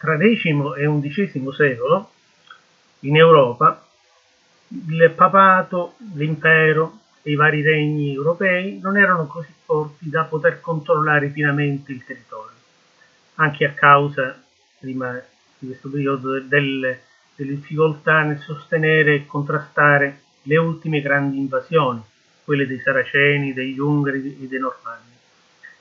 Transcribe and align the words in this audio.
XIII 0.00 0.72
e 0.76 1.08
XI 1.08 1.52
secolo 1.52 2.10
in 3.00 3.16
Europa 3.16 3.84
il 4.68 5.12
papato, 5.14 5.94
l'impero 6.14 6.98
e 7.22 7.32
i 7.32 7.34
vari 7.34 7.60
regni 7.60 8.14
europei 8.14 8.78
non 8.80 8.96
erano 8.96 9.26
così 9.26 9.52
forti 9.64 10.08
da 10.08 10.24
poter 10.24 10.60
controllare 10.60 11.28
pienamente 11.28 11.92
il 11.92 12.04
territorio, 12.04 12.56
anche 13.36 13.64
a 13.64 13.72
causa, 13.72 14.40
prima 14.78 15.20
di 15.58 15.66
questo 15.66 15.90
periodo, 15.90 16.40
delle, 16.40 17.02
delle 17.34 17.54
difficoltà 17.56 18.22
nel 18.22 18.38
sostenere 18.38 19.14
e 19.14 19.26
contrastare 19.26 20.22
le 20.42 20.56
ultime 20.56 21.00
grandi 21.00 21.38
invasioni, 21.38 22.02
quelle 22.44 22.66
dei 22.66 22.78
Saraceni, 22.78 23.52
degli 23.52 23.78
Ungari 23.78 24.38
e 24.40 24.46
dei 24.46 24.58
Normanni. 24.58 25.08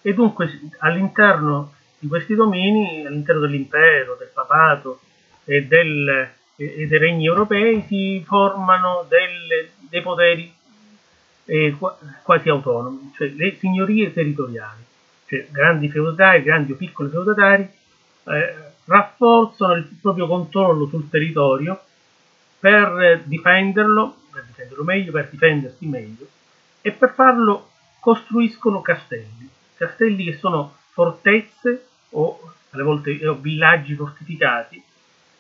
E 0.02 0.14
dunque 0.14 0.60
all'interno 0.80 1.76
di 2.00 2.08
questi 2.08 2.34
domini, 2.34 3.06
all'interno 3.06 3.42
dell'impero, 3.42 4.16
del 4.18 4.32
papato 4.34 5.02
e, 5.44 5.66
del, 5.66 6.30
e 6.56 6.88
dei 6.88 6.98
regni 6.98 7.26
europei 7.26 7.84
si 7.88 8.24
formano 8.26 9.06
delle, 9.08 9.72
dei 9.90 10.02
poteri 10.02 10.52
eh, 11.46 11.76
quasi 12.24 12.50
autonomi, 12.50 13.12
cioè 13.16 13.30
le 13.30 13.56
signorie 13.58 14.14
territoriali, 14.14 14.84
cioè 15.28 15.48
grandi 15.50 15.90
feudatari, 15.90 16.44
grandi 16.44 16.72
o 16.72 16.76
piccoli 16.76 17.10
feudatari, 17.10 17.70
eh, 18.26 18.56
rafforzano 18.86 19.74
il 19.74 19.90
proprio 20.02 20.28
controllo 20.28 20.88
sul 20.88 21.10
territorio 21.10 21.82
per 22.60 23.22
difenderlo, 23.26 24.16
per 24.32 24.44
difenderlo 24.46 24.84
meglio, 24.84 25.12
per 25.12 25.28
difendersi 25.30 25.86
meglio 25.86 26.28
e 26.82 26.92
per 26.92 27.14
farlo 27.14 27.70
costruiscono 28.00 28.82
castelli, 28.82 29.50
castelli 29.76 30.24
che 30.24 30.38
sono 30.38 30.76
fortezze 30.92 31.89
o 32.12 32.54
alle 32.72 32.84
volte 32.84 33.28
o 33.28 33.36
villaggi 33.36 33.96
fortificati 33.96 34.82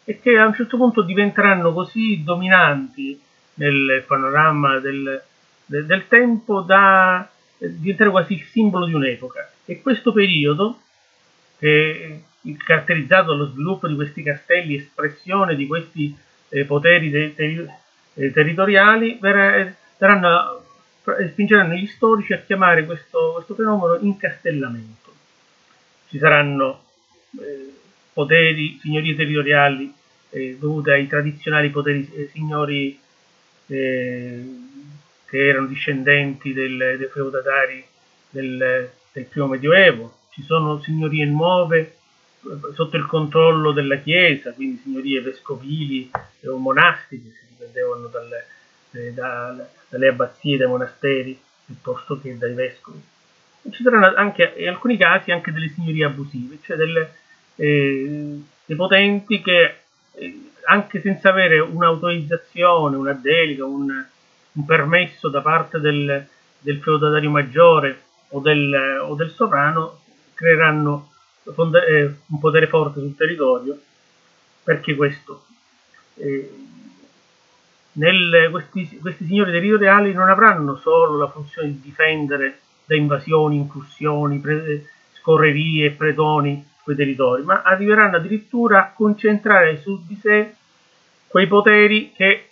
e 0.04 0.20
che 0.20 0.38
a 0.38 0.48
un 0.48 0.54
certo 0.54 0.78
punto 0.78 1.04
diventeranno 1.04 1.72
così 1.74 2.24
dominanti 2.24 3.20
nel 3.56 4.04
panorama 4.08 4.80
del, 4.80 5.22
del, 5.66 5.86
del 5.86 6.08
tempo 6.08 6.62
da 6.62 7.30
diventare 7.60 8.10
quasi 8.10 8.34
il 8.34 8.44
simbolo 8.44 8.86
di 8.86 8.94
un'epoca. 8.94 9.52
E 9.66 9.82
questo 9.82 10.12
periodo, 10.12 10.80
che 11.58 12.24
è 12.42 12.56
caratterizzato 12.58 13.32
dallo 13.32 13.48
sviluppo 13.48 13.88
di 13.88 13.96
questi 13.96 14.24
castelli, 14.24 14.76
espressione 14.76 15.56
di 15.56 15.68
questi 15.68 16.16
eh, 16.50 16.66
poteri 16.66 17.10
de, 17.10 17.34
de, 17.36 17.70
eh, 18.16 18.32
territoriali, 18.32 19.20
verranno, 19.20 20.64
spingeranno 21.32 21.74
gli 21.74 21.88
storici 21.88 22.34
a 22.34 22.40
chiamare 22.40 22.86
questo, 22.86 23.34
questo 23.36 23.56
fenomeno 23.56 23.98
incastellamento. 24.00 25.09
Ci 26.10 26.18
saranno 26.18 26.84
eh, 27.40 27.74
poteri, 28.12 28.80
signorie 28.82 29.16
territoriali 29.16 29.94
eh, 30.32 30.58
dovute 30.60 30.92
ai 30.92 31.08
tradizionali 31.08 31.70
poteri 31.70 32.10
eh, 32.16 32.30
signori 32.34 33.00
eh, 33.68 34.44
che 35.26 35.48
erano 35.48 35.68
discendenti 35.68 36.52
del, 36.54 36.96
dei 36.98 37.08
feudatari 37.08 37.86
del, 38.32 38.90
del 39.12 39.26
primo 39.26 39.48
medioevo, 39.48 40.18
ci 40.32 40.44
sono 40.44 40.82
signorie 40.82 41.26
nuove 41.26 41.80
eh, 42.42 42.74
sotto 42.74 42.98
il 42.98 43.06
controllo 43.06 43.72
della 43.72 43.98
Chiesa, 43.98 44.52
quindi 44.54 44.82
signorie 44.82 45.22
vescovili 45.22 46.10
o 46.46 46.58
monastiche, 46.58 47.30
si 47.30 47.46
dipendevano 47.50 48.08
dalle, 48.08 48.46
eh, 48.92 49.14
da, 49.14 49.68
dalle 49.90 50.08
abbazie, 50.08 50.58
dai 50.58 50.68
monasteri, 50.68 51.40
piuttosto 51.66 52.20
che 52.20 52.38
dai 52.38 52.54
vescovi. 52.54 53.00
Ci 53.70 53.84
saranno 53.84 54.14
anche, 54.16 54.54
in 54.58 54.68
alcuni 54.68 54.98
casi, 54.98 55.32
anche 55.32 55.52
delle 55.52 55.70
signorie 55.70 56.06
abusive, 56.06 56.58
cioè 56.64 56.78
delle, 56.78 57.14
eh, 57.56 58.42
dei 58.66 58.76
potenti 58.76 59.42
che, 59.42 59.76
eh, 60.14 60.52
anche 60.66 61.02
senza 61.02 61.30
avere 61.30 61.60
un'autorizzazione, 61.60 62.96
una 62.96 63.14
delega, 63.14 63.66
un, 63.66 64.06
un 64.52 64.66
permesso 64.66 65.30
da 65.30 65.42
parte 65.42 65.80
del, 65.80 66.28
del 66.60 66.82
feudatario 66.82 67.30
maggiore 67.30 68.02
o 68.30 68.40
del, 68.40 69.00
o 69.02 69.16
del 69.16 69.32
sovrano 69.32 70.02
creeranno 70.34 71.12
fonda, 71.54 71.84
eh, 71.86 72.14
un 72.28 72.40
potere 72.40 72.68
forte 72.68 73.00
sul 73.00 73.16
territorio. 73.16 73.80
Perché 74.64 74.96
questo? 74.96 75.46
Eh, 76.16 76.54
nel, 77.94 78.50
questi, 78.52 79.00
questi, 79.00 79.26
signori 79.26 79.52
territoriali 79.52 80.14
non 80.14 80.30
avranno 80.30 80.78
solo 80.78 81.18
la 81.18 81.30
funzione 81.30 81.70
di 81.70 81.82
difendere 81.82 82.60
da 82.90 82.96
invasioni, 82.96 83.58
incursioni, 83.58 84.40
pre, 84.40 84.84
scorrerie 85.14 85.86
e 85.86 85.92
pretoni 85.92 86.68
quei 86.82 86.96
territori, 86.96 87.44
ma 87.44 87.62
arriveranno 87.62 88.16
addirittura 88.16 88.80
a 88.80 88.94
concentrare 88.94 89.80
su 89.80 90.04
di 90.08 90.18
sé 90.20 90.56
quei 91.28 91.46
poteri 91.46 92.12
che 92.16 92.50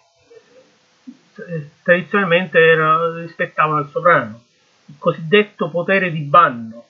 tradizionalmente 1.82 2.60
era, 2.60 3.20
rispettavano 3.20 3.80
il 3.80 3.90
sovrano, 3.90 4.44
il 4.86 4.96
cosiddetto 5.00 5.72
potere 5.72 6.12
di 6.12 6.22
banno, 6.22 6.86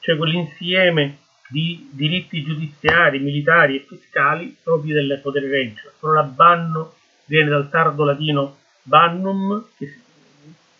cioè 0.00 0.16
quell'insieme 0.16 1.18
di 1.48 1.88
diritti 1.92 2.42
giudiziari, 2.42 3.20
militari 3.20 3.76
e 3.76 3.86
fiscali 3.88 4.56
propri 4.60 4.90
del 4.90 5.20
potere 5.22 5.48
regio. 5.48 5.86
La 5.86 5.92
parola 6.00 6.22
banno 6.24 6.94
viene 7.26 7.48
dal 7.48 7.70
tardo 7.70 8.04
latino 8.04 8.56
bannum, 8.82 9.66
che, 9.76 10.00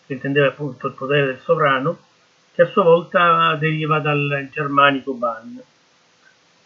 che 0.04 0.12
intendeva 0.14 0.48
appunto 0.48 0.88
il 0.88 0.94
potere 0.94 1.26
del 1.26 1.40
sovrano, 1.44 2.06
che 2.58 2.64
a 2.64 2.70
sua 2.72 2.82
volta 2.82 3.54
deriva 3.54 4.00
dal 4.00 4.48
germanico 4.50 5.12
ban. 5.12 5.62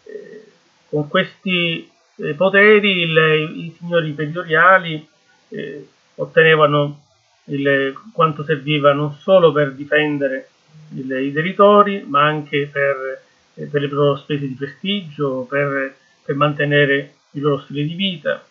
Eh, 0.05 0.43
con 0.89 1.07
questi 1.07 1.87
eh, 2.15 2.33
poteri 2.33 3.01
il, 3.01 3.15
i 3.57 3.75
signori 3.77 4.15
territoriali 4.15 5.07
eh, 5.49 5.87
ottenevano 6.15 6.99
il, 7.45 7.93
quanto 8.11 8.43
serviva 8.43 8.91
non 8.93 9.13
solo 9.13 9.51
per 9.51 9.73
difendere 9.73 10.49
il, 10.95 11.11
i 11.11 11.31
territori, 11.31 12.03
ma 12.07 12.23
anche 12.23 12.67
per, 12.71 13.21
eh, 13.53 13.65
per, 13.65 13.81
le 13.81 13.87
loro 13.87 14.15
spese 14.15 14.47
di 14.47 14.55
prestigio, 14.55 15.45
per, 15.47 15.95
per, 16.25 16.33
mantenere 16.33 17.13
il 17.33 17.41
loro 17.43 17.59
stile 17.59 17.83
di 17.83 17.93
vita 17.93 18.43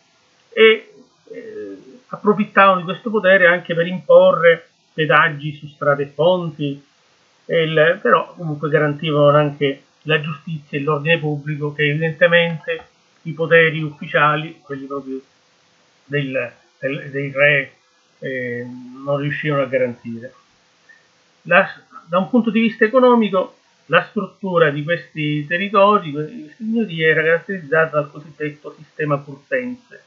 e 0.49 0.95
eh, 1.29 1.77
approfittavano 2.07 2.79
di 2.79 2.85
questo 2.85 3.11
potere 3.11 3.49
anche 3.49 3.75
per 3.75 3.89
imporre 3.89 4.69
pedaggi 4.95 5.57
su 5.57 5.67
strade 5.67 6.05
e 6.05 6.07
ponti, 6.07 6.91
il, 7.61 7.99
però 8.01 8.35
comunque 8.35 8.69
garantivano 8.69 9.37
anche 9.37 9.83
la 10.03 10.21
giustizia 10.21 10.79
e 10.79 10.83
l'ordine 10.83 11.19
pubblico 11.19 11.73
che 11.73 11.89
evidentemente 11.89 12.87
i 13.23 13.33
poteri 13.33 13.83
ufficiali, 13.83 14.61
quelli 14.63 14.87
proprio 14.87 15.21
del, 16.05 16.53
del, 16.79 17.11
dei 17.11 17.31
re 17.31 17.73
eh, 18.19 18.67
non 19.05 19.19
riuscivano 19.19 19.63
a 19.63 19.67
garantire. 19.67 20.33
La, 21.43 21.69
da 22.07 22.19
un 22.19 22.29
punto 22.29 22.51
di 22.51 22.61
vista 22.61 22.85
economico, 22.85 23.57
la 23.87 24.07
struttura 24.09 24.71
di 24.71 24.83
questi 24.83 25.45
territori, 25.47 26.53
di 26.57 27.03
era 27.03 27.23
caratterizzata 27.23 28.01
dal 28.01 28.11
cosiddetto 28.11 28.75
sistema 28.79 29.19
curtense, 29.19 30.03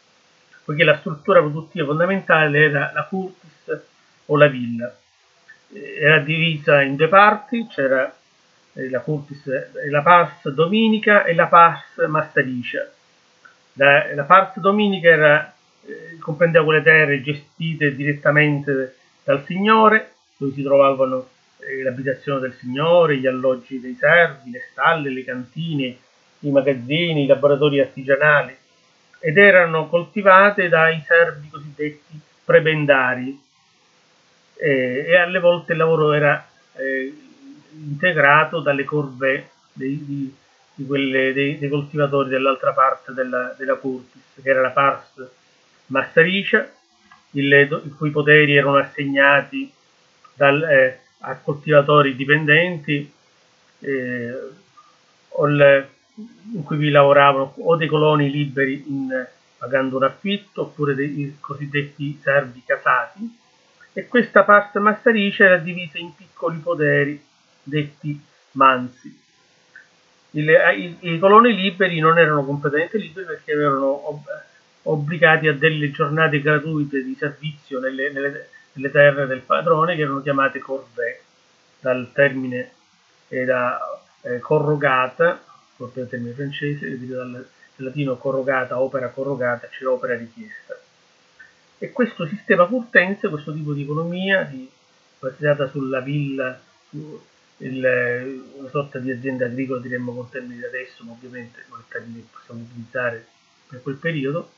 poiché 0.64 0.84
la 0.84 0.98
struttura 0.98 1.40
produttiva 1.40 1.86
fondamentale 1.86 2.60
era 2.60 2.92
la 2.94 3.04
curtis 3.04 3.82
o 4.26 4.38
la 4.38 4.48
villa. 4.48 4.98
Era 5.74 6.20
divisa 6.20 6.82
in 6.82 6.96
due 6.96 7.08
parti, 7.08 7.68
c'era 7.68 8.14
la 8.74 9.00
curtis, 9.00 9.44
la 9.90 10.02
pars 10.02 10.50
dominica 10.50 11.24
e 11.24 11.34
la 11.34 11.48
pars 11.48 12.06
mastaricia. 12.08 12.90
La, 13.74 14.14
la 14.14 14.24
pars 14.24 14.60
dominica 14.60 15.10
era 15.10 15.56
eh, 15.86 16.18
comprendeva 16.20 16.64
quelle 16.64 16.82
terre 16.82 17.22
gestite 17.22 17.96
direttamente 17.96 18.96
dal 19.24 19.44
Signore, 19.46 20.14
dove 20.38 20.54
si 20.54 20.64
trovavano 20.64 21.30
eh, 21.60 21.84
l'abitazione 21.84 22.40
del 22.40 22.54
Signore, 22.60 23.18
gli 23.18 23.28
alloggi 23.28 23.80
dei 23.80 23.96
servi, 23.96 24.52
le 24.52 24.68
stalle, 24.72 25.12
le 25.12 25.24
cantine, 25.24 25.98
i 26.40 26.50
magazzini, 26.50 27.24
i 27.24 27.28
laboratori 27.28 27.80
artigianali, 27.80 28.56
ed 29.20 29.38
erano 29.38 29.88
coltivate 29.88 30.70
dai 30.70 31.04
servi 31.06 31.50
cosiddetti 31.50 32.20
prebendari. 32.44 33.40
Eh, 34.58 35.06
e 35.08 35.16
alle 35.18 35.40
volte 35.40 35.74
il 35.74 35.78
lavoro 35.78 36.14
era 36.14 36.48
eh, 36.76 37.14
integrato 37.72 38.62
dalle 38.62 38.84
corve 38.84 39.50
dei, 39.74 40.04
di, 40.06 40.34
di 40.74 40.86
quelle, 40.86 41.34
dei, 41.34 41.58
dei, 41.58 41.70
coltivatori 41.70 42.30
dell'altra 42.30 42.72
parte 42.72 43.14
della, 43.14 43.54
della 43.58 43.76
Curtis, 43.76 44.22
che 44.42 44.50
era 44.50 44.62
la 44.62 44.72
Pars 44.72 45.28
Massaricia, 45.88 46.70
il, 47.32 47.82
i 47.86 47.90
cui 47.90 48.12
poteri 48.12 48.56
erano 48.56 48.78
assegnati 48.78 49.72
dal, 50.34 50.64
eh, 50.64 51.00
a 51.20 51.36
coltivatori 51.38 52.16
dipendenti 52.16 53.12
eh, 53.80 54.34
il, 55.44 55.88
in 56.54 56.64
cui 56.64 56.78
vi 56.78 56.90
lavoravano 56.90 57.54
o 57.58 57.76
dei 57.76 57.88
coloni 57.88 58.32
liberi 58.32 58.86
in, 58.88 59.28
pagando 59.58 59.98
un 59.98 60.04
affitto 60.04 60.62
oppure 60.62 60.96
dei 60.96 61.38
cosiddetti 61.40 62.20
servi 62.22 62.64
casati 62.66 63.44
e 63.98 64.10
questa 64.10 64.44
parte 64.44 64.80
massaricia 64.80 65.46
era 65.46 65.58
divisa 65.58 65.98
in 65.98 66.14
piccoli 66.14 66.58
poteri 66.58 67.24
detti 67.64 68.22
mansi. 68.52 69.18
il, 70.32 70.50
i, 70.50 70.98
i, 71.00 71.18
coloni 71.18 71.56
liberi 71.56 72.00
non 72.00 72.20
erano 72.20 72.44
completamente 72.44 72.98
liberi 72.98 73.26
perché 73.26 73.54
erano 73.54 74.10
ob, 74.10 74.26
obbligati 74.84 75.48
a 75.48 75.54
delle 75.54 75.92
giornate 75.92 76.42
gratuite 76.42 77.06
di 77.06 77.16
servizio 77.18 77.80
nelle, 77.80 78.12
nelle, 78.12 78.50
nelle 78.74 78.92
terre 78.92 79.28
del 79.28 79.40
padrone 79.40 79.96
che 79.96 80.02
erano 80.02 80.22
chiamate 80.22 80.60
corvée, 80.60 81.22
dal 81.80 82.12
termine 82.14 82.72
eh, 83.30 84.40
corrugata, 84.42 85.42
proprio 85.78 86.04
il 86.04 86.10
termine 86.10 86.34
francese, 86.34 87.00
dal 87.08 87.48
latino 87.78 88.18
corrugata, 88.18 88.82
opera 88.82 89.08
corrugata, 89.08 89.70
cioè 89.72 89.88
opera 89.88 90.18
richiesta. 90.18 90.78
E 91.86 91.92
questo 91.92 92.26
sistema 92.26 92.66
curtense, 92.66 93.30
questo 93.30 93.54
tipo 93.54 93.72
di 93.72 93.84
economia 93.84 94.52
basata 95.20 95.68
sulla 95.70 96.00
villa, 96.00 96.60
su 96.90 97.22
il, 97.58 98.44
una 98.56 98.70
sorta 98.70 98.98
di 98.98 99.12
azienda 99.12 99.46
agricola, 99.46 99.80
diremmo 99.80 100.12
con 100.12 100.28
termini 100.32 100.58
di 100.58 100.66
adesso, 100.66 101.04
ma 101.04 101.12
ovviamente 101.12 101.64
non 101.70 101.80
è 101.82 101.84
termine 101.88 102.22
che 102.22 102.28
possiamo 102.32 102.62
utilizzare 102.62 103.28
per 103.68 103.84
quel 103.84 103.98
periodo, 103.98 104.52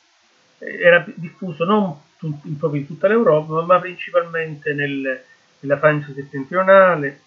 era 0.57 1.05
diffuso 1.15 1.65
non 1.65 1.99
in, 2.21 2.57
proprio 2.57 2.79
in 2.79 2.87
tutta 2.87 3.09
l'Europa, 3.09 3.61
ma 3.61 3.77
principalmente 3.77 4.73
nel, 4.73 5.21
nella 5.59 5.77
Francia 5.79 6.13
settentrionale, 6.13 7.23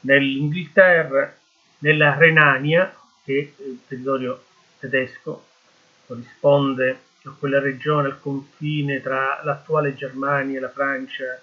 nell'Inghilterra, 0.00 1.34
nella 1.78 2.18
Renania, 2.18 2.94
che 3.24 3.54
è 3.56 3.62
il 3.62 3.80
territorio 3.88 4.44
tedesco, 4.78 5.46
corrisponde 6.06 7.06
a 7.30 7.36
quella 7.38 7.60
regione 7.60 8.08
al 8.08 8.20
confine 8.20 9.00
tra 9.00 9.40
l'attuale 9.44 9.94
Germania 9.94 10.58
e 10.58 10.60
la 10.60 10.70
Francia, 10.70 11.40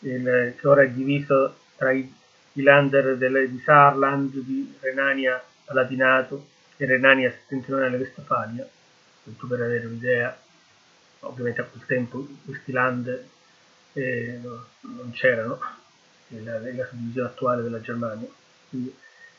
il, 0.00 0.54
che 0.58 0.66
ora 0.66 0.82
è 0.82 0.90
diviso 0.90 1.56
tra 1.76 1.92
i, 1.92 2.12
i 2.54 2.62
Lander 2.62 3.16
del, 3.16 3.48
di 3.50 3.60
Saarland, 3.60 4.32
di 4.32 4.76
Renania 4.80 5.42
Palatinato 5.64 6.48
e 6.76 6.86
Renania 6.86 7.30
settentrionale 7.30 7.96
Westfalia, 7.96 8.68
tanto 9.24 9.46
per 9.46 9.60
avere 9.60 9.86
un'idea, 9.86 10.36
ovviamente 11.20 11.60
a 11.60 11.64
quel 11.64 11.84
tempo 11.86 12.26
questi 12.44 12.72
land 12.72 13.24
eh, 13.92 14.38
no, 14.42 14.66
non 14.80 15.10
c'erano 15.12 15.60
nella, 16.28 16.58
nella 16.58 16.86
suddivisione 16.86 17.28
attuale 17.28 17.62
della 17.62 17.80
Germania, 17.80 18.28
quindi 18.68 18.94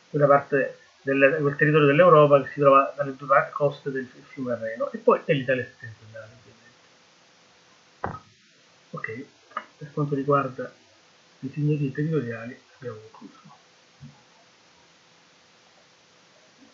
quella 0.09 0.27
parte 0.27 0.77
del, 1.01 1.37
quel 1.41 1.55
territorio 1.55 1.87
dell'Europa 1.87 2.41
che 2.41 2.49
si 2.49 2.59
trova 2.59 2.93
dalle 2.95 3.15
due 3.15 3.49
coste 3.51 3.91
del 3.91 4.07
fiume 4.27 4.57
Reno 4.57 4.91
e 4.91 4.97
poi 4.97 5.21
dell'Italia 5.25 5.65
settentrionale 5.65 6.33
ovviamente. 8.01 8.29
Ok, 8.91 9.25
per 9.77 9.91
quanto 9.93 10.15
riguarda 10.15 10.71
i 11.39 11.49
segneti 11.53 11.91
territoriali 11.91 12.57
abbiamo 12.77 12.97
concluso. 13.11 13.60